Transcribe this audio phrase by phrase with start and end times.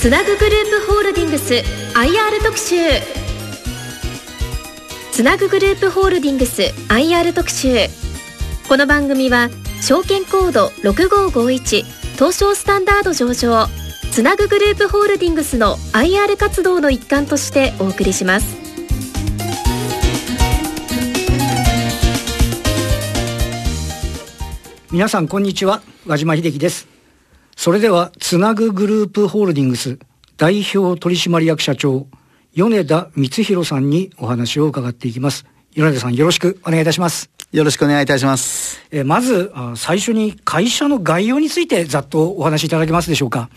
[0.00, 2.76] つなぐグループホールディングス IR 特集。
[5.10, 7.88] つなぐグループホールディングス IR 特集。
[8.68, 9.50] この番組は
[9.82, 13.66] 証券コード6551東証スタンダード上場
[14.12, 18.56] つなぐグループホールディングスの IR 活動の一環としてお送りします。
[24.92, 25.82] 皆さんこんにちは。
[26.06, 26.97] 和島秀樹です。
[27.58, 29.98] それではつなぐグループホールディングス
[30.36, 32.06] 代表取締役社長
[32.54, 35.44] 米田光弘さんにお話を伺っていきます。
[35.74, 37.30] 米田さんよろしくお願いいたします。
[37.50, 38.80] よろしくお願いいたします。
[38.92, 43.50] えーまずあ最初に会社の概要についてざっとお話しいただけますでしょうか？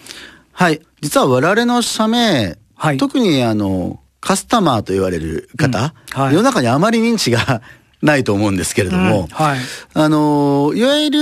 [0.52, 0.81] はい。
[1.02, 2.97] 実は我々の社名、はい。
[2.97, 6.21] 特にあの、カスタマーと言われる方、うん。
[6.23, 6.33] はい。
[6.33, 7.61] 世の中にあまり認知が
[8.01, 9.27] ないと思うんですけれども、うん。
[9.27, 9.59] はい。
[9.93, 11.19] あの、いわゆる、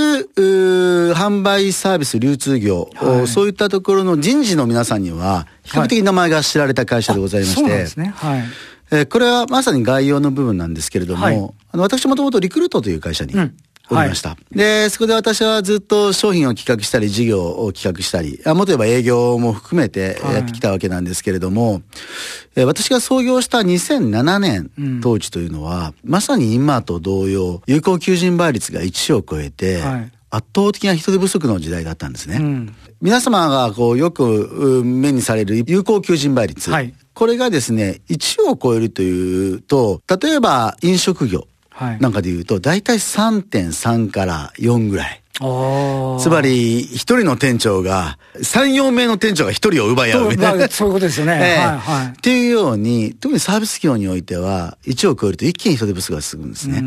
[1.13, 3.27] 販売サービス流通業、はい。
[3.27, 8.13] そういったところの人事の皆さんには、比較的名前が知られた会社でございまして、そうですね。
[8.16, 8.44] はい。
[8.91, 11.36] えーこれはまさに概要の部分なんですけれども、はい。
[11.71, 13.55] あの私もともとリクルートという会社にうん
[13.90, 14.38] おりました。
[14.52, 21.82] で、そこで私はずっと商品を企画したり、事業を企画したり、あもっと言えば営業も含めてはいやってきたわけなんですけれども、
[22.56, 32.38] えー私が創業した2007年うん当時というのは、まさに今と同様、有効求人倍率が1を超えて、はい圧倒的な人手不足の時代だったんですね。
[32.38, 36.70] うん皆様がこうよくう目にされる有効求人倍率。
[36.70, 41.48] はいこれがですね、1を超えるというと、例えば飲食業はい
[41.99, 45.22] なんかで言うと、大体3.3から4ぐらい。
[45.39, 50.58] つまり、一人の店長が、3、4名の店長が一人を奪い合うみたいな。
[50.58, 51.39] まあそういうことですよね。
[51.41, 51.66] ええ。
[51.66, 52.08] はいはい。
[52.08, 56.83] っていうように、特にサービス業においては、1を超えると一気に人手不足が進むんですね。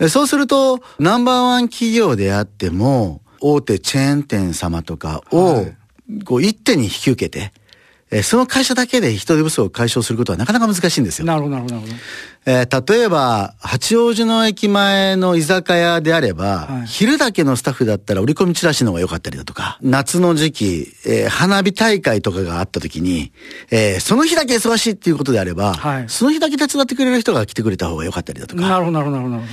[0.00, 5.76] うそうすると、ナンバーワン企業であっても、大手チェーン店様とかをはい、
[6.24, 7.52] こう一手に引き受けて、
[8.12, 11.26] えーその会社だけで人手不足を解消することはなかなか難しいんですよ。
[11.26, 12.00] なるほどなるほどなるほど。
[12.46, 16.86] えー例えば、八王子の駅前の居酒屋であれば、はい。
[16.86, 23.32] 昼だけのスタッフだったら折り込みチラシの方が良かったりだとか、夏の時期、えー花火大会とかがあった時に、
[23.70, 26.04] えーその日だけ忙しいっていうことであれば、はい。
[26.08, 29.46] その日だけ手伝ってくれる人が来てくれた方が良かったりだとか、なるほどなるほどなるほ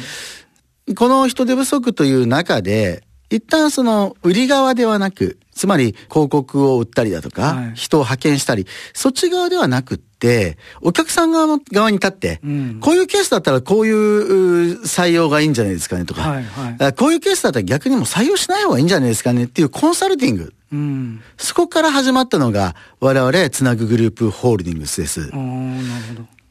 [0.87, 0.95] ど。
[0.95, 7.71] この人手不足という中で、一旦その売り側ではなく、つまり広告を売ったりだとか、はい。
[7.75, 12.79] 人を派遣したり、そっち側ではなくって、お客さん側の側に立って、うん。
[12.79, 16.83] こういうケースだったらこういうう採用がいいんじゃないですかねとか、はいはい。
[16.85, 20.53] あこういうケースだったら逆にもう採用しない方がいいんじゃないですかねっていうコンサルティング。
[20.71, 21.21] どうん。
[21.37, 25.31] そこから始まったのが我々つなぐグループホールディングスです。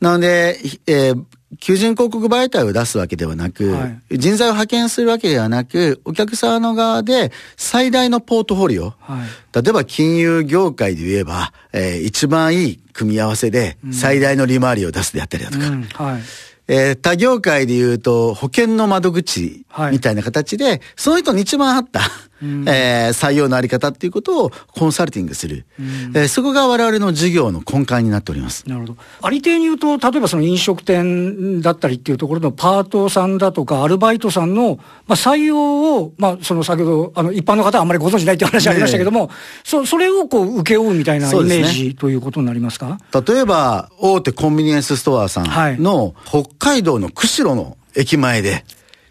[0.00, 1.24] なので、ひえー
[1.60, 4.18] 求人広告媒体を出すわけではなく、はい。
[4.18, 9.62] 人材を派遣するわけではなく、お客様の側で最大のポートフォリオ、はい。
[9.62, 15.82] 例えば金融業界で言えば、えー一番いい組み合わせで最大の利回りを出すであったりだとか、うん。
[15.82, 16.22] はい。
[16.68, 19.92] えー他業界で言うと保険の窓口はい。
[19.92, 22.00] みたいな形で、その人に一番合った、
[22.42, 28.68] えー採用のあり方っていうことをコンサルティングする、えーそこが我々の事業の根幹になっております。
[28.68, 28.96] なるほど。
[29.22, 39.30] ありていに言うと、例えばその飲食店だったりっていうところのパートさんだとか、アルバイトさんの、まあ、採用を、まあ、その先ほど、あの、一般の方はあんまりご存知ないっていう話ありましたけども、
[39.64, 42.98] そそれをこう、請け負うみたいなイメージということになりますか？
[43.26, 45.78] 例えば、大手コンビニエンスストアさはい。
[45.78, 48.64] んの北海道の釧路の駅前で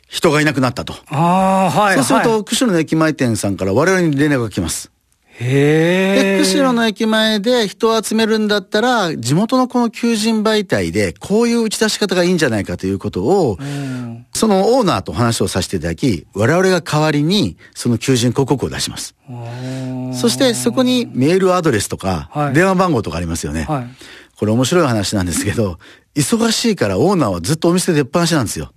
[0.08, 0.94] 人がいなくなったと。
[1.08, 1.96] ああ、はい。
[1.96, 4.92] そうすると、はい、釧路の駅前店さんから我々に連絡が来ます。
[5.38, 6.40] へで、え。
[6.40, 14.06] 釧路の駅前で人を集めるんだったら、地元のこの求人媒体で、こういう打ち出し方がいいんじゃないかということを、うん
[14.36, 19.16] そのオーナーと話をさせていただき、我々が代わりに、その求人広告を出します。
[20.12, 23.64] そして、そこにメールアドレスとかは、い電話番号とかありますよね。
[23.64, 23.88] はい。
[24.38, 25.80] これ面白い話なんですけど、
[26.16, 28.74] 忙しいからオーナーはずっとお店で出っ放しなんですよ。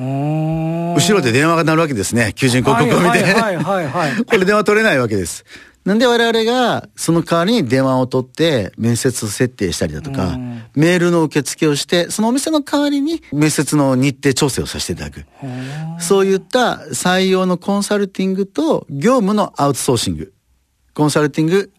[0.00, 2.32] 後後ろで電話が鳴るわけですね。
[2.34, 3.22] 求人広告を見て。
[3.22, 5.44] はいはいはいはい これ電話取れないわけです。
[5.84, 15.24] なんで我々がその代わりに電話を取って面接設定したりだとかうん、メールの受付をして、そのお店の代わりに面接の日程調整をさせていただく。
[15.98, 20.32] そういった採用のコンサルティングと業務のアウトソーシング。
[20.92, 21.70] コンサルティング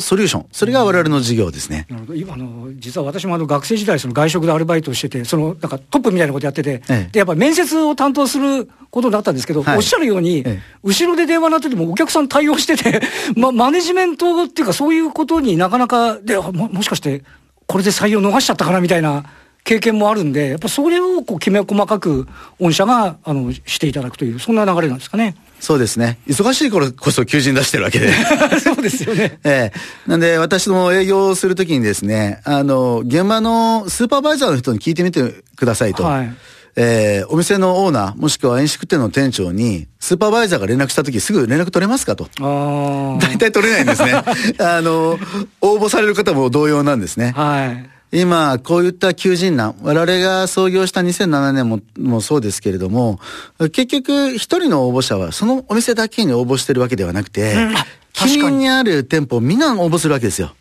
[0.00, 0.46] ソリューション。
[0.50, 1.86] それが我々の事業ですね。
[1.88, 13.00] なるほど今あの実は私もあの学生時代その外食でアルバイトをしててそのなんかトップみたいなことやってて、ええでやっぱ面接を担当することになったんですけど、はいおっしゃるように、ええ後ろで電話鳴っててもお客さん対応してて、
[13.38, 17.22] ま、マネジメントっていうかそういうことになかなかであももしかして
[17.66, 19.24] これで採用逃しちゃったかなみたいな
[19.64, 22.26] 経験もあるんでやっぱそれをこうきめ細かく
[22.60, 25.36] 御社があのしていただくというそんな流れなんですかね。
[25.62, 26.18] そうですね。
[26.26, 28.12] 忙しい頃こそ求人出してるわけで。
[28.58, 29.38] そうですよね。
[29.46, 35.22] ええなんで、私も営業するときにですね、あの、現場のスーパーバイザーの人に聞いてみて
[35.54, 36.02] くださいと。
[36.02, 36.34] はい
[36.74, 42.28] えーお店のオーナー、もしくは飲食店の店長に、スーパーバイザーが連絡したときすぐ連絡取れますかと。
[42.40, 44.14] 大体取れないんですね。
[44.58, 45.18] あの、
[45.60, 47.34] 応募される方も同様なんですね。
[47.36, 47.90] はい。
[48.12, 53.18] 今、こういった求人難、我々が創業した2007年ももそうですけれども、
[53.58, 60.54] 結局、一人の応募者はそのお店だけに応募してるわけではなくて、うんあ近隣にある店舗みんな応募するわけですよ。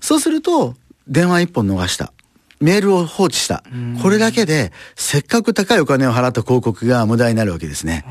[0.00, 0.74] そうすると、
[1.08, 2.12] 電話一本逃した。
[2.60, 3.64] メールを放置した。
[4.02, 8.04] これだけで、せっかく高いお金を払った広告が無駄になるわけですね。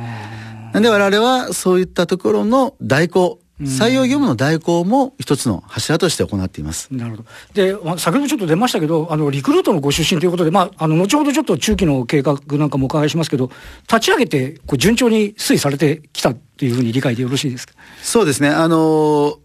[0.73, 6.87] なんで我々はそういったところの代行、採用業務の代行も一つの柱として行っています。
[6.91, 7.25] なるほど。
[7.53, 13.49] で、まあ先ほどちょっと出ましたけど、あの、リクルートのご出身ということで、まあ、あの、後ほどちょっと中期の計画なんかもお伺いしますけど、
[13.91, 17.73] 立ち上げて、こう、順調に推移されてきたっていうふうに理解でよろしいですか？
[18.01, 18.49] そうですね。
[18.49, 19.37] あのー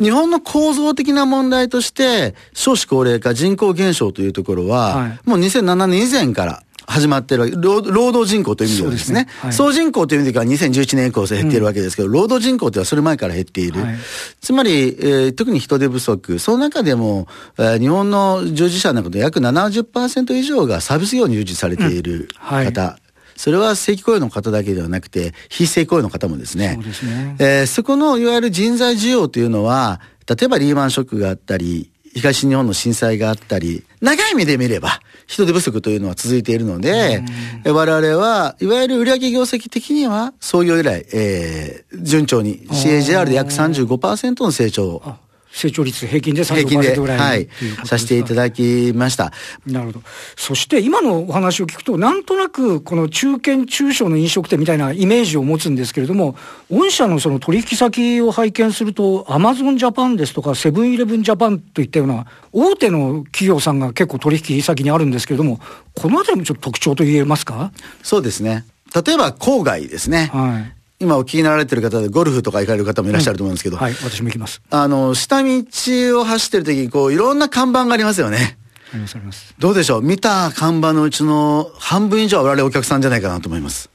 [0.00, 7.54] 日本の構造的な問題として、少子高齢化、人口減少というところは、はいもう2007年以前から始まってるわけ。
[7.56, 9.20] 労労働人口という意味ではですね。
[9.20, 9.28] すね。
[9.40, 9.52] はい。
[9.52, 13.80] 総人口という意味では2011年以降減っているわけですけど、労働人口というのはそれ前から減っている。
[13.82, 13.96] はい。
[14.40, 17.26] つまり、えー特に人手不足、その中でも、
[17.58, 22.64] えー日本の従事者の中で約70%以上がサービス業に従事されているはい。
[22.66, 22.98] 方、
[23.36, 26.78] それは正規雇用の方だけではなくて、非正規雇用の方もですね。
[26.92, 27.36] そね。
[27.38, 37.22] えーそこのいわゆる人材需要というのは、例えばリーマンショックがあったり、東日本の震災があったり、長い目で見れば、人手不足というのは続いているので、
[37.64, 45.18] えー我々は、いわゆる売上業績的には、創業以来、えー順調に、CAGR で約35%の成長を、あ
[45.54, 47.48] 成長率平均で平均で、35%ぐらいはい
[47.84, 49.32] させていただきました。
[49.64, 50.02] なるほど。
[50.36, 56.36] そして今のお話を聞くと、なんとなくこの中堅中小の飲食店みたいなイメージを持つんですけれども、
[56.70, 65.60] 御社のその取引先を拝見すると、アマゾンジャパンですとか、セブンイレブンジャパンといったような大手の企業さんが結構取引先にあるんですけれども、
[65.94, 67.70] このあたりもちょっと特徴と言えますか？
[68.02, 68.64] そうですね。
[69.06, 70.30] 例えば、郊外ですね。
[70.32, 70.73] はい。
[71.00, 74.62] 今お聞きになられてる方で、ゴルフとか行かれる方もいらっしゃると思うんですけど、はい、私も行きます。
[74.70, 78.58] あの、下道を走ってる時に、こう、いろんな看板がありますよね。
[78.92, 79.54] ありますあります。
[79.58, 80.02] どうでしょう？
[80.02, 83.90] 見た看板のうちの半分以上は我々お客さんじゃないかなと思います。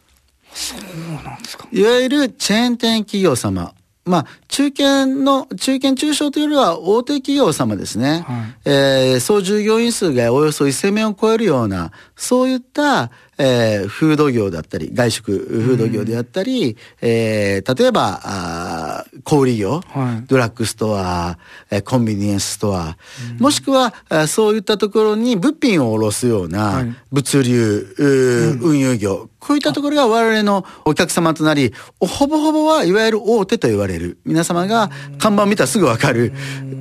[0.54, 1.68] そうなんですか。
[1.72, 3.74] いわゆるチェーン店企業様。
[4.06, 8.25] まあ、中堅の、中堅中小というよりは大手企業様ですね。
[8.28, 20.25] はいえー総従業員数がおよそ1000名を超えるような、そういった、えーフード業だったり、外食フード業であったり、えー例えば、あー小売業、はい。
[20.27, 21.38] ドラッグストア、
[21.71, 22.97] えーコンビニエンスストア、
[23.39, 23.94] もしくは、
[24.27, 26.95] そういったところに物品を卸すようはない。
[27.12, 34.18] 物流、うー運輸業、こういったところが我々のお客様となり、ほぼほぼはいわゆる大手と言われる。
[34.25, 36.33] 皆様が看板を見たらすぐわかる。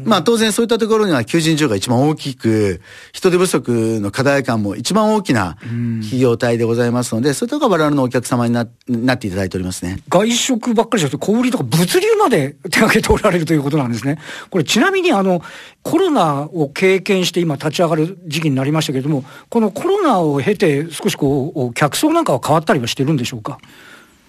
[0.05, 2.81] まあ当然そういったところには求人需要が一番大きく、
[3.13, 10.01] 人手不足の課題感も一番大きな企業体でございますので、そういうところが我々のお客様にななっていただいておりますね。
[10.09, 14.19] 外食ばっかりじゃなくて、小売りとか物流まで手掛けておられるということなんですね。
[14.49, 15.43] これちなみにあの、
[15.83, 23.59] コロナを経験して今立ち上がる時期になりましたけれども、このコロナを経て少しこう、客層なんかは変わったりはしてるんでしょうか？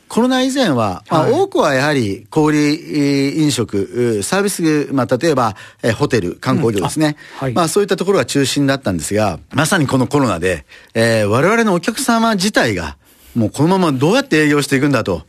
[0.09, 7.15] コロナ以前は、まあはい多くはやはり小売飲食、うサービス、まあ、例えば、えーホテル、観光業ですね。
[7.39, 12.97] あはいまあ、そういったところが中心だったんですが、まさにこのコロナで、えー我々のお客様自体が、
[13.35, 15.27] もうこのままどうやって営業していくんだと。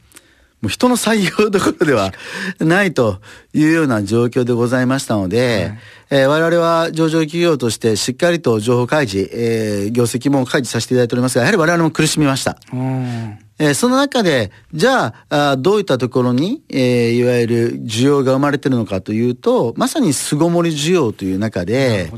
[0.63, 2.13] もう人の採用どころでは
[2.59, 3.23] ないと
[3.55, 5.73] いうような状況でございましたので、
[6.11, 12.59] えー我々は上場企業としてしっかりと情報開示、えー業績も開示させていただいておりますが、やはり我々も苦しみました。
[12.73, 13.39] うん。
[13.63, 22.11] えーその中で、じゃああーどういったところに、えーいわゆる需要が生まれてるのかというと、まさに巣ごもり需要という中なで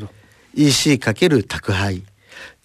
[0.54, 2.04] EC かける宅配、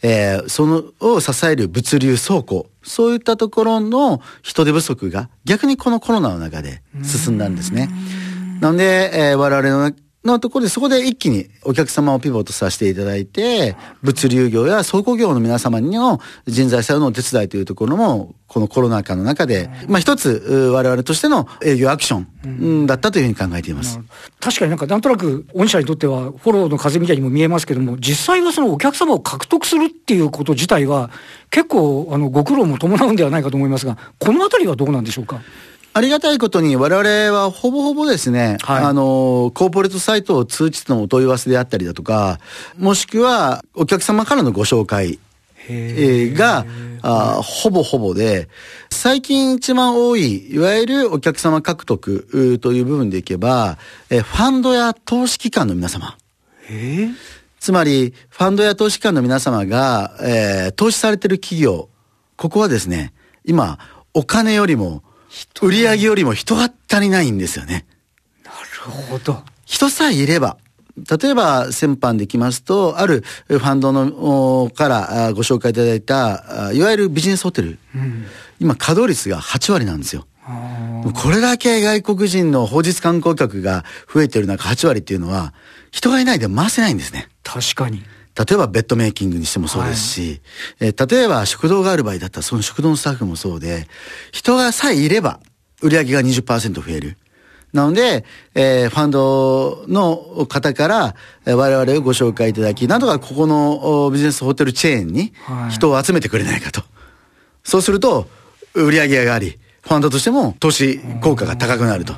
[0.03, 7.89] えーそのを支える物流倉庫、そういったところの人手不足が逆にこのコロナの中で進んだんですね。
[8.61, 9.91] なので、えー我々の
[10.33, 23.99] のところでそこで一気にお客様をピボットさせていただいて、物流業や倉庫業の皆様にの人材採用のお手伝いというところも、このコロナ禍の中で、まあ一つ、う我々としての営業アクションうんだったというふうに考えています。
[24.39, 31.09] 確かになんかなんとなく御社にとってはフォローの風みたいにも見えますけども、実際はそのお客様を獲得するっていうこと自体は
[31.49, 35.41] 結構あのご苦労も伴うんではないかと思いますが、このあたりはどうなんでしょうか？
[35.97, 38.83] ありがたいことに我々はほぼほぼですね、はい。
[38.83, 42.39] あの、コーポレートサイトを通じてのお問い合わせであったりだとか、
[42.77, 45.17] もしくはお客様からのご紹介、
[45.67, 46.67] えーが、
[47.01, 48.47] あーほぼほぼで、
[48.91, 53.79] 最近一番多い、いわゆるお客様獲得という部分でいけば、
[54.11, 56.15] えーファンドや投資機関の皆様。
[56.69, 57.09] ええ
[57.59, 61.89] つまり、ファンドや投資機関の皆様が、えー投資されてる企業、
[62.35, 63.13] ここはですね、
[63.43, 63.79] 今、
[64.13, 65.01] お金よりも、
[65.61, 67.85] 売り上げよりも人が足りないんですよね。
[68.43, 69.43] なるほど。
[69.65, 70.57] 人さえいれば、
[71.21, 77.79] 例えば先般できますと、あるファンドのおからあご紹介いただいた、あいわゆるビジネスホテル。
[78.59, 80.25] 今、稼働率が8割なんですよ。
[81.13, 85.53] これだけ外国人の法日観光客が増えてる中8割っていうのは、
[85.91, 87.27] 人がいないで回せないんですね。
[87.43, 88.03] 確かに。
[88.37, 90.41] 例えばベッドメイキングにしてもそうですし、
[90.79, 93.87] えー例えば食堂がある場合だったらその食堂のスタッフもそうで、
[94.31, 95.39] 人がさえいれば
[95.81, 97.17] 売り上げが20%増える。
[97.73, 101.15] なので、えーファンドの方から、
[101.45, 106.83] えー我々をご紹介いただき、なんとかここのおビジネスホテルチェーンにはい人を集めてくれないかと。
[107.63, 108.27] そうすると、
[108.73, 112.13] 売り上げが上がり、ファンドとしても投資効果が高くなると。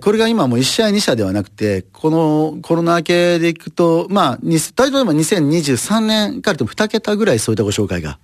[0.00, 8.18] これが今もう1社2社ではなくて、このコロナ明けでいくと、まあ、例えば2023年からでも2桁ぐらいそういったご紹介が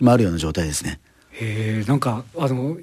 [0.00, 1.00] 今あるような状態ですね。
[1.40, 2.76] えー、なんか、あの、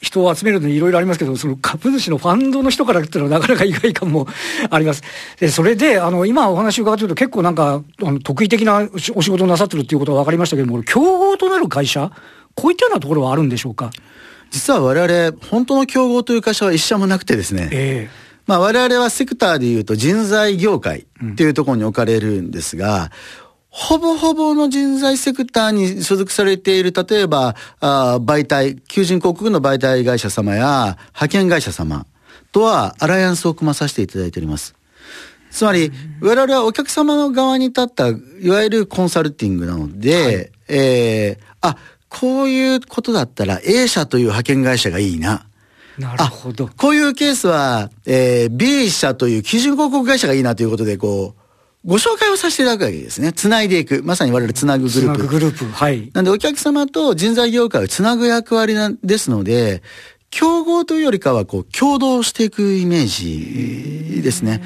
[0.00, 4.26] 人を集めるのにいろいろありますけど、その株主のファンドの人から言ったらなかなか意外感も
[4.70, 5.02] あります。
[5.38, 12.10] で、それで、あの、今お話伺ってると結構なんか、あの、得意的なお仕事をなさってるっていうことは分かりましたけども、競合となる会社、
[12.54, 13.90] こういったようなところはあるんでしょうか？
[14.50, 17.68] 実は我々、本当の競合という会社は一社もなくてですね。
[17.72, 18.10] え
[18.46, 23.10] まあ我々はセクターで言うと人材業界っていうところに置かれるんですが、
[23.68, 32.06] ほぼほぼの人材セクターに所属されている、例えば、あー媒体、求人広告の媒体会社様や派遣会社様
[32.50, 34.74] とはアライアンスを組まさせていただいております。
[35.50, 38.12] つまり、我々はお客様の側に立った、い
[38.48, 41.76] わゆるコンサルティングなので、えーあ、
[42.08, 45.46] こういうことだったら A 社という派遣会社がいいな。
[45.98, 46.68] えなるほど。
[46.76, 51.40] こういうケースは、えー B 社という基準広告会社がいいなということで、こう、
[51.84, 53.32] ご紹介をさせていただくわけですね。
[53.32, 54.02] つないでいく。
[54.04, 55.22] まさに我々つなぐグつなループ。
[55.22, 55.64] ぐグループ。
[55.66, 56.10] はい。
[56.12, 59.82] なんでお客様と人材業界をつなぐ役割なんですので、
[60.30, 64.62] 競合というよりかは、こう、共同していくイメージですね。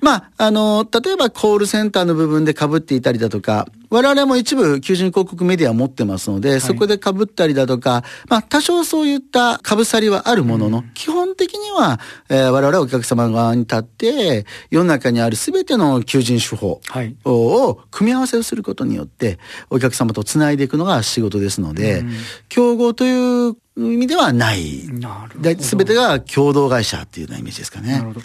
[0.00, 19.38] まあ、あの、例えばコールセンターの部分で被っていたりだとか、我々も一部求人広告メディアを持ってますので、そこで被ったりだとか、まあ、多少そういった被さりはあるものの、基本的には、えー我々はお客様側に立って、世の中にある全ての求人手法はいを組み合わせをすることによって、
[19.70, 22.04] お客様とつないでいくのが仕事ですので、
[22.48, 24.88] 競合という意味ではない。
[24.88, 28.04] なるほどで全てが共同会社っていうようなイメージですかねなる。
[28.06, 28.20] ほど。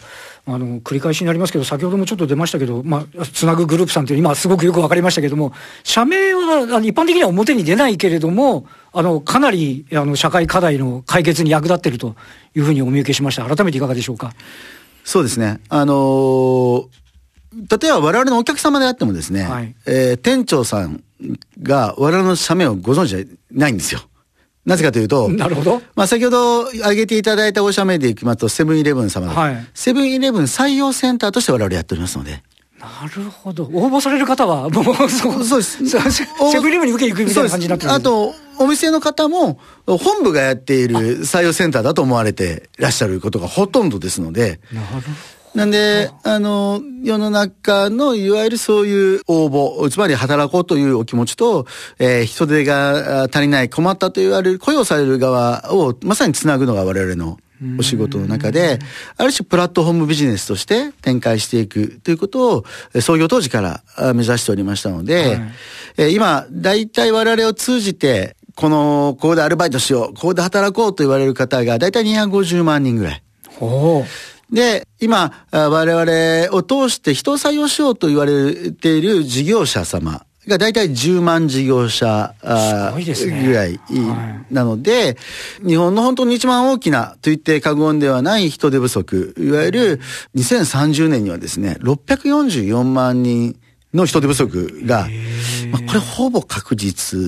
[0.47, 12.15] あの、繰り返しになりますけど、先ほどもちょっと出ましたけど、まあ、つなぐグループさんって今すごくよくわかりましたけども、社名はあの一般的には表に出ないけれども、あの、かなり、あの、社会課題の解決に役立っていると
[12.55, 13.45] いうふうにお見受けしました。
[13.45, 14.33] 改めていかがでしょうか？
[15.03, 15.59] そうですね。
[15.69, 16.87] あのー
[17.53, 21.03] 例えば我々のお客様であってもですね、はいえー店長さん
[21.61, 23.99] が我々の社名をご存知じゃないんですよ。
[24.65, 25.81] なぜかというと、なるほど。
[25.95, 32.43] まあ先ほど挙げていただいたお社名でいきますと、セブンイレブン様はいセブンイレブン採用センターとして我々やっておりますので。
[32.79, 33.65] なるほど。
[33.65, 36.25] 応募される方は、もう、そうそうですセセ
[36.59, 45.05] ブンイレブンに受けに行くみたいな感じになってるあと、お店の方も、本部がやっている採用センターだと思われていらっしゃることがほとんどですので、なるほど。
[45.55, 51.65] なんで、あの、世の中のいわゆるそういう応募、つまり働こうというお気持ちと、
[51.99, 57.37] えー人手があ足りない、困ったと言われる、雇用される側をまさにつなぐのが我々の
[57.77, 58.79] お仕事の中で、
[59.17, 65.41] ある種プラットフォームビジネスとして展開していくということを、えー創業当時からあ目指しておりましたので、はい。
[65.97, 73.23] えー今、大体我々を通じて、この、ここでアルバイトしよう、ここで働こうと言われる方が大体250万人ぐらい。
[74.51, 85.17] ほで、今、あ我々を通して人を採用しようと言われている事業者様が大体10万事業者ぐらいはなので、
[85.65, 89.99] 日本の本当に一番大きなと言って過言ではない人手不足、いわゆる
[90.35, 93.57] 2030年にはですね、644万人
[93.93, 95.09] の人手不足が、
[95.71, 97.19] まあ、これほぼ確実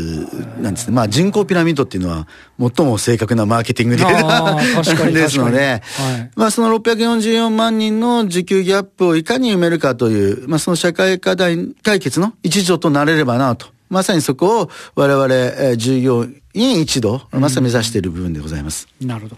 [0.62, 0.96] なんですね。
[0.96, 2.27] まあ人口ピラミッドっていうのは
[2.60, 13.67] 最も正確なマーケティングデータ ですので、はいまあその644万人の時給ギャップをいかに埋めるかという、まあその社会課題解決の一助となれればなと。
[13.89, 18.88] まさにそこを我々、えー従業員一同、まさに目指している部分でございます。
[19.01, 19.05] う。
[19.05, 19.38] なるほど。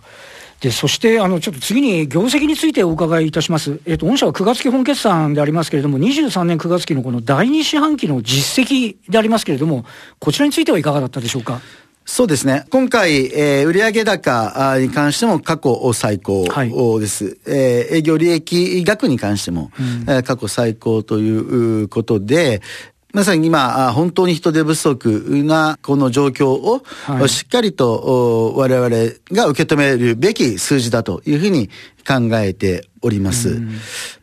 [0.62, 3.80] で、そして、あの、ちょっと次に業績についてお伺いいたします。
[3.86, 9.86] えっ、と、御社は9月期本決算でありますけれども、23年9月期のこの第2四半期の実績でありますけれども、
[10.20, 11.62] こちらについてはいかがだったでしょうか？
[12.08, 12.66] そうですね。
[12.70, 16.46] 今回、えー、売上高に関しても過去最高
[17.00, 17.26] です。
[17.26, 19.72] はい、えー、営業利益額に関しても、
[20.08, 22.62] うん、過去最高ということで、
[23.16, 26.84] まさに今、本当に人手不足なこの状況を、
[27.30, 28.90] しっかりと我々
[29.32, 31.70] が受け止めるべき数字だというふうに
[32.06, 33.62] 考えております。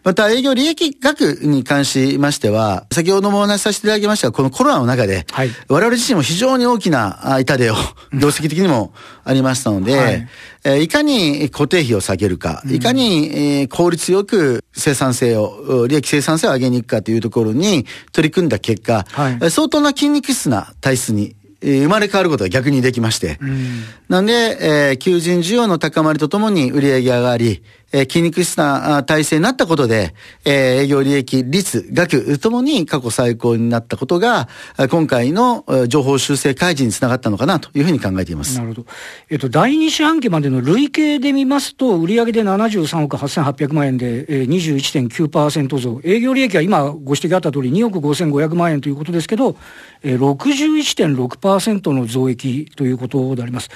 [0.05, 7.75] また、営業利益額に関しましては、先ほどもお話しさせていただきましたが、このコロナの中で、はい、我々自身も非常に大きな痛手を、
[8.15, 8.93] 業績的にも
[9.25, 10.29] ありましたので、はい、
[10.65, 23.39] えいかに固定費を下げるか、いかに、え効率よく生産性を、利益生産性を上げに行くかというところに取り組んだ結果、はい、相当な筋肉質な体質に生まれ変わることが逆にできまして。
[23.41, 34.49] うん、なんで、えー、求人需要の高まりとともに売り上げ上がり、えー、筋肉質な体制になったことで、えー、営業利益率、額ともに過去最高になったことが、
[34.91, 38.57] 今回の情報修正開示につながったのかなというふうに考えています。
[38.57, 38.87] なるほど。
[39.31, 46.01] えっと、第2四半期までの累計で見ますと、売上で73億8800万円で、えー、21.9%増。
[46.05, 49.57] 営業利益は今ご指摘あった通り2億5500万円ということですけど、
[50.03, 53.71] えー、61.6%の増益ということであります。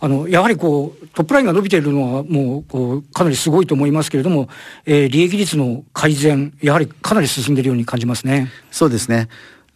[0.00, 4.48] あの、やはりこう、トップラインが伸びているのはもう、こう、かなりすごいと思いますけれども、
[4.84, 8.50] えー、利益率の改善、やはりかなり進んでいるように感じますね。
[8.70, 9.28] そうですね。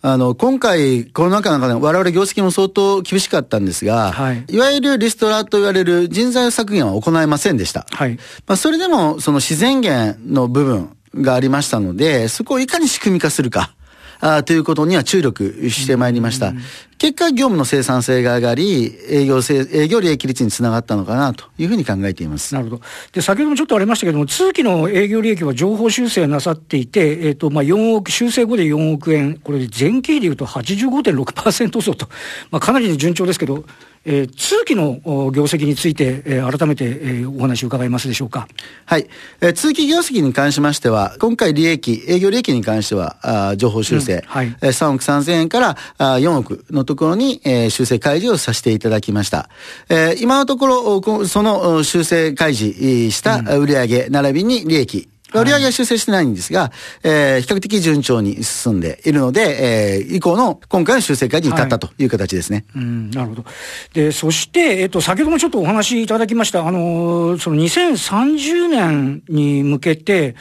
[0.02, 7.86] あの、今回、コロナ禍の中で我々業績も相当厳しかったんですが、はい、いわゆるリストラと言われる人材削減は行えませんでした。
[7.90, 8.18] はい。
[8.46, 13.74] まあ、それでも、その自然減の部分がありましたので、そこをいかに仕組み化するか。
[14.20, 16.52] あということには注力してまいりました。
[17.00, 22.54] 結果、業務の生産性が上がり、営業性、営業利益率につながったのかなというふうに考えています。
[22.54, 22.82] なるほど。
[23.12, 32.06] で、先ほどもちょっとありましたけども、通期の営業利益は情報修正なさっていて、えっ、ー、と、まあ、4億、修正後で4億円、これで前期でいうと85.6%増と、
[32.50, 33.64] まあ、かなり順調ですけど、
[34.04, 38.48] えー、通期の業績について、えー、改めて、えー、お話を伺いますでしょうか？
[38.86, 39.06] はい。
[39.40, 43.18] えー、通期業績に関しましては、今回利益、営業利益に関しては、
[43.50, 49.48] あ情報修正、うんはい、えー、3億3000円からあ4億のところに、えー、修正開示をさせていただきました。
[49.88, 62.64] えー、今のところ、その修正開示した売上、並びに利益、売上は修正してないんですが、えー、比較的順調に進んでいるので、えー、以降の今回の修正会に至ったという形ですね。
[62.74, 63.44] はい、うん、なるほど。
[63.92, 70.34] で、そして、えっ、と、先ほどもちょっとお話いただきました、あのー、その2030年に向けて、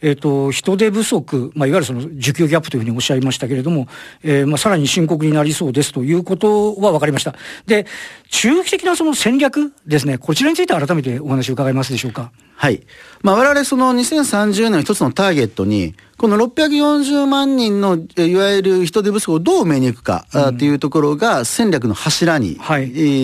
[0.00, 3.88] えっ、と、人手不足、まあ、いわゆるその需給ギャップというふうにおっしゃいましたけれども、
[4.22, 7.34] えー、まあ、さらに深刻になりそうですということは分かりました。
[7.66, 7.86] で、
[8.30, 12.32] 中期的なその戦略ですね、こちらについて改めてお話を伺いますでしょうか。
[12.56, 12.82] はい。
[13.22, 20.26] まあ、我々その2030年の一つのターゲットに、この640万人のいわゆる人手不足をどう埋めに行くか
[20.58, 22.58] というところが戦略の柱に、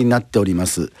[0.05, 0.91] なっております。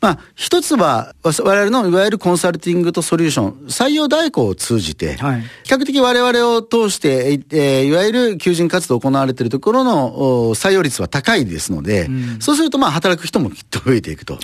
[0.00, 14.38] まあ、一つは我々のいわゆるコンサルティングとソリューション、採用代行を通じて、はい、比較的我々を通して、えー、いわゆる求人活動行われているところの採用率は高いですので、うん、そうするとまあ働く人もきっと増えていくと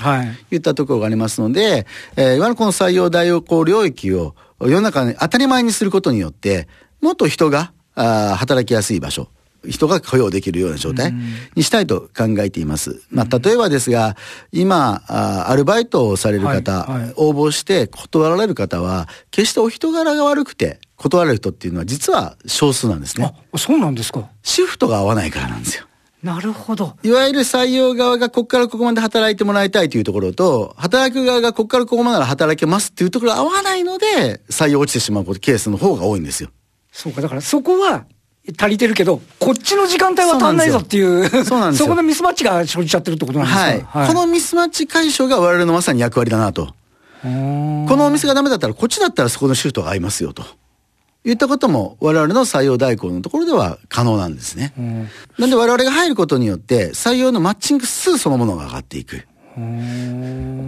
[0.51, 6.69] いったところがありますので、えー、いわゆるこの採用代行領域を世の中に当たり前にすることによって、
[7.01, 9.29] もっと人があ働きやすい場所、
[9.67, 11.13] 人が雇用できるような状態
[11.55, 13.03] にしたいと考えています。
[13.11, 14.17] まあ、例えばですが、
[14.53, 23.35] 今、あアルバイトをされる方、はいはい、応募して断られる方は、決してお人柄が悪くて断られる人っていうのは実は少数なんですね。
[23.53, 24.29] あ、そうなんですか。
[24.43, 25.85] シフトが合わないからなんですよ。
[26.23, 26.97] なるほど。
[27.05, 36.51] いわゆる採用側がここからここまで働いてもらいたいというところと、働く側がここからここまで働けますっていうところが合わないので、採用落ちてしまうケースの方が多いんですよ。
[36.99, 38.07] そうか、だからそこは
[38.59, 41.87] 足りてるけど、こっちの時間帯は足んないぞっていう、そうなんですよ。
[41.87, 46.75] そこのミスマッチが生じちゃってるってことなんですか、はい、はい、このミスマッチ解消が我々のまさに役割だなと。
[47.23, 50.45] このお店がダメだったら、こっちだったらそこのシュートが合いますよと。
[51.25, 54.73] いったことも我々の採用代行のところでは可能なんですね。
[55.39, 59.25] なんで我々が入ることによって採用のマッチング数そのものが上がっていく。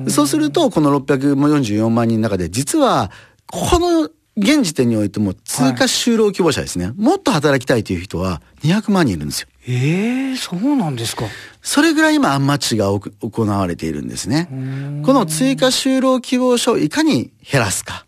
[0.08, 3.10] そうするとこの644万人の中で実は
[3.46, 9.48] この現時点においても通過就労希望者ですね、はい、もっと働きたいという人は200万人いるんですよ。
[9.66, 11.24] ええー、そうなんですか。
[11.62, 14.48] それぐらい今アンマッチが行われているんですね。
[15.04, 18.06] この追加就労希望者をいかに減らすか。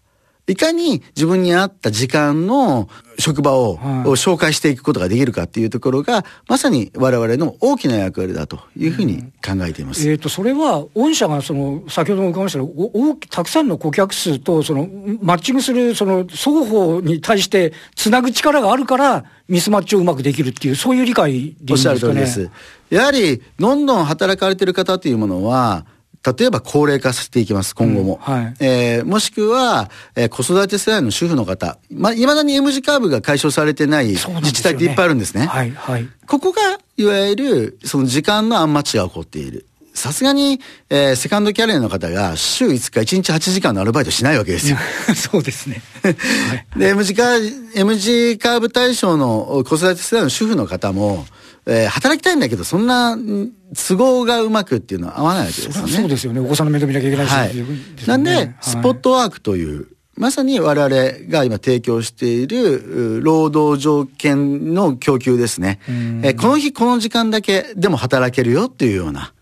[0.53, 2.89] いかに自分に合った時間の
[3.19, 10.09] 職場を、はい紹介していくことができるかっていうところが、まさに我々の大きな役割だというふうに考えています。
[10.09, 14.89] えー、とそれは、御社がその先ほども伺いましたが、お大きたくさんの顧客数とその
[15.21, 22.27] マッチングするその双方に対してつなぐ力があるから、ミスマッチをうまくできるっていう、そういう理解でいいんおっしゃるですかね。
[22.27, 22.95] 通りです。
[22.95, 25.87] やはり、どんどん働かれてる方というものは、
[26.25, 28.21] 例えば高齢化させていきます、今後も。
[28.27, 31.79] うんはいえーもしくは、えー子育て世代の主婦の方。
[31.91, 35.47] まあ、未だに M 字カーブが解消されてない自治体っていっぱいあるんですね。
[35.47, 36.09] はい、はい。
[36.27, 36.61] ここが、
[36.97, 39.67] いわゆる、その時間のアンマッチが起こっている。
[39.95, 42.71] さすがに、えーセカンドキャリアの方が週5
[43.05, 44.79] 日1日8時間のアルバイトしないわけですよ。
[45.15, 45.83] そうですね。
[46.03, 46.11] は
[46.77, 51.27] いで、M 字カー、M 字カーブ対象の子育て世代の主婦の方も、
[51.67, 55.93] えー働きたいんだけど、そんな、ん都合がうまくっていうのは合わないわけですよね。
[55.93, 56.41] そうですよね。
[56.41, 57.31] お子さんの面倒見なきゃいけないし。
[57.31, 60.95] はいなんでよね、スポットワークという、まさに我々
[61.31, 65.79] が今提供しているう労働条件の供給ですね。
[65.89, 69.33] えーこの日この時間だけでも働けるよっていうような。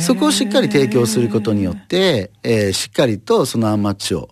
[0.00, 4.28] そこをしっかり提供することによって、えーしっかりとそのアンマッチをお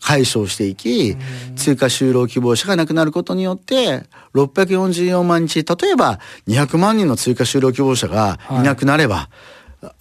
[0.00, 1.16] 解消していき、
[1.56, 9.28] 追加就労希望者がなくなることによって、644万日、例えば200万人の追加就労希望者がいなくなれば、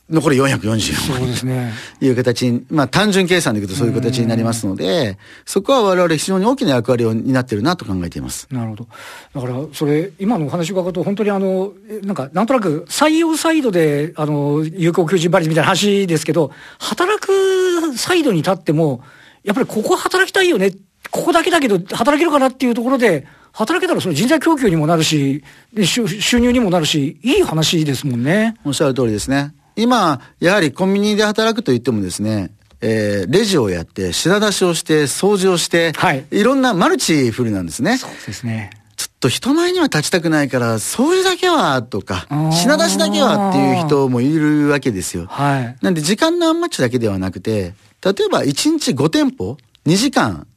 [0.10, 1.72] 残り444そう万ですね。
[2.00, 8.48] という形に、まあ単純計算でいくとそういう形になりますので、そこは我々非常に大きな役割を担っているなと考えています。
[8.52, 8.88] なるほど。
[9.36, 19.04] だから、それ、今のお話を伺うと、本当にあの、えなんか、なんとなく、採用サイドで、あの、有効求人倍率みたいな話ですけど、働くサイドに立っても、
[19.44, 20.72] やっぱりここ働きたいよね、
[21.12, 28.56] ここだけだけど、働けるかなっていうところで、働けたらその人材供給にもなるし、で収収入にもなるし、いい話ですもんね。
[28.64, 29.54] おっしゃる通りですね。
[29.76, 37.98] 今、やはりコンビニで働くと言ってもですね、えーレジをやって、品出しをして、掃除をして、はいろんなマルチフルなんですね。
[37.98, 38.72] そうですね。
[39.20, 45.26] と人前には立ちたくないから、掃除だけは、とか品出しだけはっていう人もいるわけですよ。
[45.28, 45.78] はい。
[45.82, 50.48] なんで時間のアンマッチだけではなくて、例えば1日5店舗、2時間、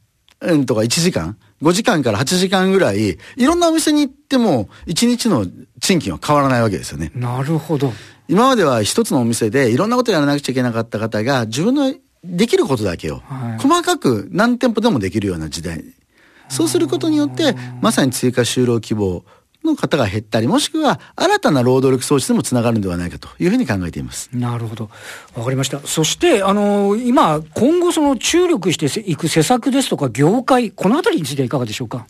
[0.41, 5.47] うん、とか1時間、5時間から8時間ぐらい、いろんなお店に行っても、1日の
[5.81, 7.11] 賃金は変わらないわけですよね。
[7.15, 7.93] なるほど。
[8.29, 11.95] 今までは一つのお店でいろんなことやらなくちゃいけなかった方が、自分の
[12.25, 15.85] できることだけをはい、細かく何店舗でもできるような時代。
[16.53, 19.25] そうすることによって、まさに追加就労希望
[19.65, 24.29] の方が減ったり、もしくは新たな労働力創出にもつながるんではないかというふうに考えています。
[24.33, 24.91] なるほど。
[25.35, 25.81] わかりました。
[25.85, 32.07] そして、あの今、今後その注力していく施策ですとか業界、このあたりについてはいかがでしょうか？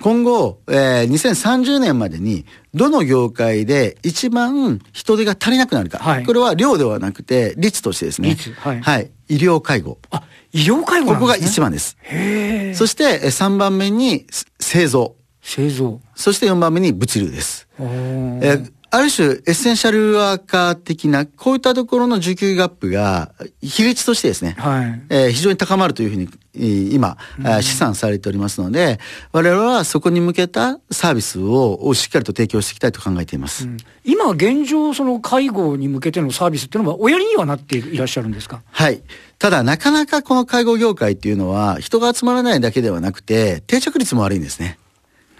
[0.00, 5.98] 今後、えー2030年までに、どの業界で一番人手が足りなくなるか。
[5.98, 8.30] はいこれは量ではなくて、率としてですね。
[8.30, 9.98] 率はい医療介護。
[10.10, 11.36] あ、医療介護ここが。
[11.36, 11.96] 一番です。
[12.02, 12.74] へえ。
[12.74, 15.14] そして、えー3番目にす製造。
[15.42, 16.00] 製造。
[16.14, 17.68] そして4番目に物流です。
[17.78, 25.02] えーある種、エッセンシャルワーカー的な、こういったところの需給ギャップが、比率としてですね、はい。
[25.10, 28.98] えー非常に高まるというふうに、えー今、えー試算されておりますので、
[29.32, 33.68] 我々はそこに向けたサービスををしっかりと提供していきたいと考えています。
[34.04, 38.62] 今現状、その介護に向けてのサービスっていうのは、おやりにはなっていらっしゃるんですか？
[38.70, 39.02] はい。
[39.38, 44.78] ただ、なかなかこの介護業界っていうのは、人が集まらないだけではなくて、定着率も悪いんですね。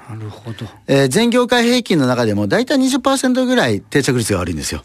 [0.08, 0.66] なるほど。
[0.86, 4.82] えー全業界平均の中でも、だいたい20%ぐらい定着率が悪いんですよ。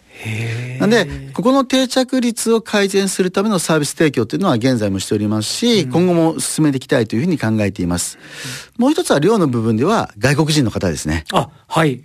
[0.79, 8.17] なんで、ここの定着率を改善するためのサービス提供というのは現在もしておりますし、今後も進めていきたいというふうに考えています。
[8.77, 11.23] もう一つは量の部分では外国人の方ですね。
[11.31, 12.01] あ、はい。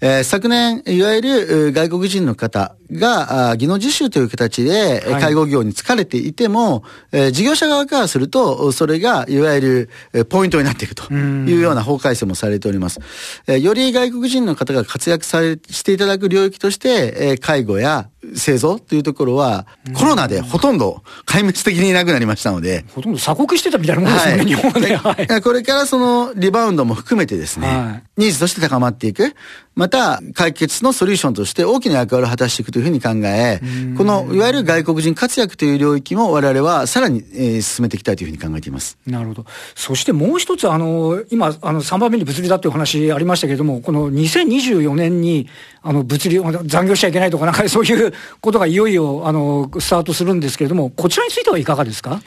[0.00, 13.00] えー昨年、いわゆるえー外国人の方が、技能実習という形で、介護業に疲れていても、えー事業者側からすると、それが、いわゆる、えーポイントになっていくというような法改正もされております。
[13.46, 24.96] えーより外国人の方が活躍され、していただく領域として、えー介護や製造というところは、コロナでほとんど壊滅的にいなくなりましたので、ほとんど鎖国してたみたいなもんですよね、日本はね。
[24.96, 25.26] はい。
[25.26, 29.34] でこれからそのリバウンドも含めてですね、はニーズとして高まっていく。
[29.76, 33.60] また、解決のソリューションとして大きな役割を果たしていくというふうに考え、
[33.96, 38.98] このいわゆる外国人活躍という領域も我々はさらに、えー進めていきたいというふうに考えています。
[39.06, 39.46] なるほど。
[39.74, 45.46] そしてもう一つ、あの、今、あの、3番目に物流だっていうお話ありましたけれども、この2024年に、
[45.82, 52.20] あの、物流、残業しちゃいけないとか、なんかそういうことがいよいよ、あの、スタートするんですけれども、こちらについてはいかがですか？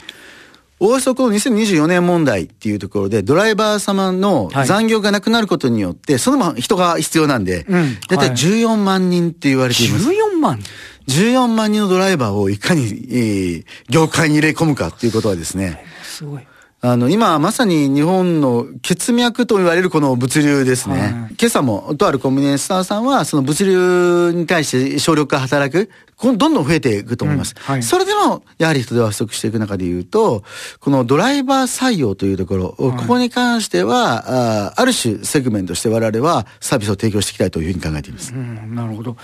[0.80, 10.10] おおよそこの2024年問題っていうところで、ドライバー様のはい残業がなくなることによって、そのまま人が必要なんで、うんだいたい14万人って言われています。
[10.10, 10.60] 14万。
[11.08, 15.84] 14万人のドライバーをいかに、えー、業界に入れ込むかっていうことはですね。
[16.04, 16.48] すごい。
[16.86, 21.00] あの、今まさに日本の血脈と言われるこの物流ですね。
[21.00, 25.90] はい、今朝も、とあるコンビニエンススターさんは、その物流に対して省力化働く、
[26.22, 27.56] どんどん増えていくと思います。
[27.58, 30.44] うんはい、それでも、やはり人手は不足していく中で言うと、
[30.82, 38.34] このドライバー採用というところ、はい、ここに関しては、あある種セグメントして我々はサービスを提供していきたいというふうに考えています。
[38.34, 39.16] うん、なるほど。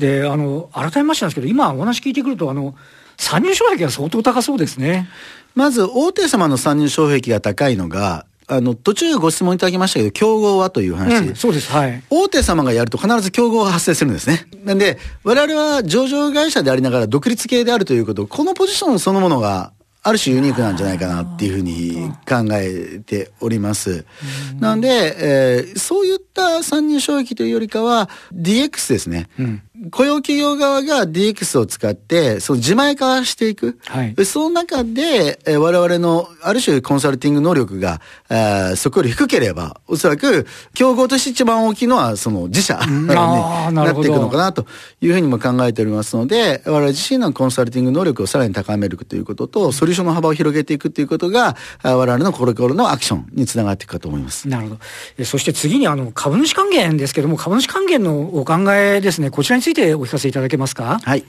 [0.00, 2.74] で、あの、改めましてなんですけど、今お話聞いてくると、あの、
[3.16, 5.08] 参入障壁は相当高そうですね。
[5.54, 11.70] まず、大手様の参入障壁が高いのが、あの、途中ご質問いただきましたけど、競合はという話、うん、そうです。
[11.70, 12.02] はい。
[12.10, 14.46] 大手様がやると必ず競合が発生するんですね。
[14.64, 19.72] なんで、我々は上場会社でありながら独立系であるということ、このポジションそのものが
[20.02, 24.04] ある種ユニークなんじゃないかなっていうふうに考えております。
[24.60, 29.28] なんで、えー、そういった参入障壁というよりかは DX ですね。
[29.38, 33.78] うん雇用企業側が DX を使って、その自前化していく。
[33.86, 44.66] はい、その中で、えー、我々のある種コンサルティング能力が、えー、そこより低ければ、おそらく競合として一番大きいのはその自社 になっていくのかなと
[45.00, 54.48] いうふうにも考えておりますので、我々自身のコンサルティング能力をさらに高めるということと、ソリューションの幅を広げていくということが、我々のこれからのアクションにつながっていくかと思います。
[54.48, 54.76] なるほ
[55.18, 55.24] ど。
[55.24, 61.00] そして次にあの株主還元ですけども、株主還元のお考えですね、こちらについてお聞かせいただけますか？
[61.02, 61.24] はい。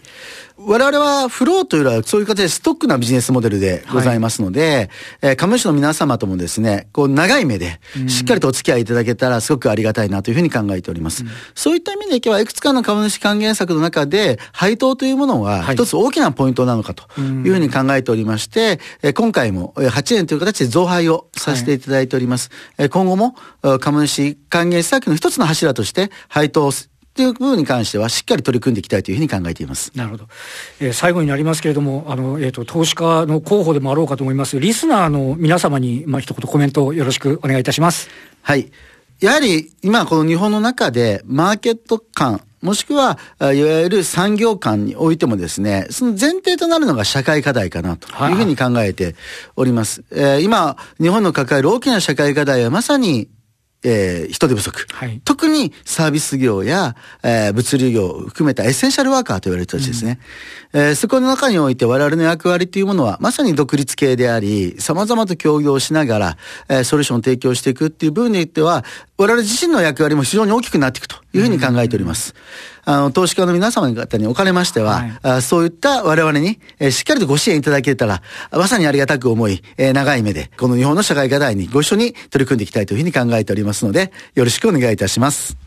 [0.57, 4.89] 我々はフローというのはそういう形でストックなビジネスモデルでございますので、
[5.21, 11.23] はい、えー、株主の皆様ともですね、こう長い目でしっかりとお付き合いいただけたらすごくありがたいなというふうに考えております。
[11.23, 22.49] うん、そういった意味で今日はいくつかの株主還元策の中で配当というものは一つ大きなポイントなのかというふうに考えておりまして、えー、今回も8円という形で増配をさせていただいております。
[22.77, 23.35] はい、今後も
[23.81, 26.71] 株主還元施策の一つの柱として配当を
[27.15, 29.89] っていう部分に関してはしっかり取り組んでいきたいというふうに考えています。
[29.95, 30.27] なるほど。
[30.81, 38.09] えー、最後になりますけれども、あの、えっ、ー、と、投資家の候補でもあろうかと思います、リスナーの皆様に、まあ、一言コメントをよろしくお願いいたします。
[38.41, 38.69] はい。
[39.21, 49.15] やはり、今この日本の中で、マーケット感、もしくは、いわゆる産業間においてもですね、その前提となるのが社会課題かなというふうに考えて
[49.55, 50.03] おります。
[50.11, 53.29] えー、今、日本の抱える大きな社会課題はまさに
[53.85, 60.19] えー、人手不足、はい、特にサービス業や、えー、物流業を含めたエッセンシャルワーカーと言われる人たちですね。
[60.73, 68.83] うん、えー、そこの中において我々の役割というものはまさに独立系であり、様々と協業しながら、えー、ソリューションを提供していくっていう部分においては、
[69.17, 72.33] 我々自身の役割も非常に大きくなっていくというふうに考えております。
[72.35, 78.21] うんあの、投資家の皆様方におかれましては、はい、あそういった我々に、えー、しっかりとご支援いただけたら、
[78.51, 85.57] まさにありがたく思い、えー、長い目で、この日本の社会課題にご一緒に取り組んでいきたいというふうに考えておりますので、よろしくお願いいたします。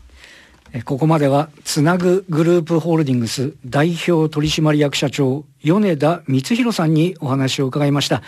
[0.85, 8.21] ここまでは、つなぐグループホールディングス代表取締役社長、米田光弘さんにお話を伺いました。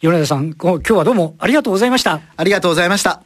[0.00, 2.20] 米田さん、今日はどうもありがとうございました。
[2.36, 3.22] ありがとうございました。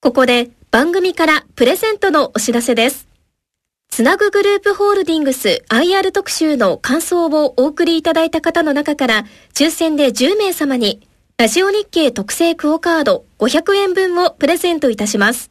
[0.00, 3.06] ここで番組からプレゼントのお知らせです。
[3.90, 15.50] つなぐグループホールディングス IR 特集の感想をお送りいただいた方の中から抽選で10名様にラジオ日経特製クオカード500円分をプレゼントいたします。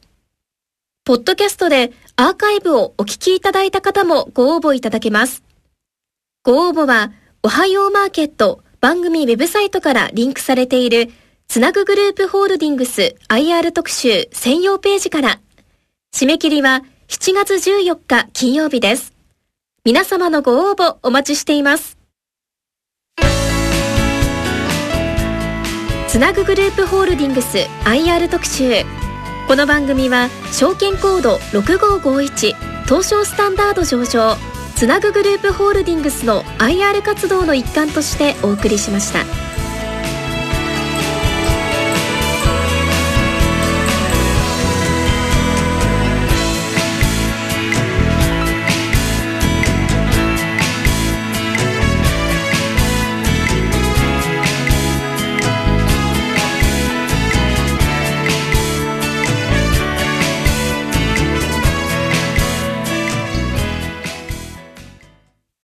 [1.04, 5.42] ポッドキャストでアーカイブをお聞きいただいた方もご応募いただけます。
[6.44, 7.10] ご応募は
[7.42, 11.10] おはようマーケット番組ウェブサイトからリンクされている
[11.48, 15.40] つなぐグループホールディングス IR 特集専用ページから
[16.14, 19.12] 締め切りは7月14日金曜日です。
[19.84, 21.99] 皆様のご応募お待ちしています。
[26.10, 28.84] つなぐグループホールディングス IR 特集。
[29.46, 34.36] この番組は証券コード6551東証スタンダード上場
[34.74, 39.24] つなぐグループホールディングスの IR 活動の一環としてお送りしました。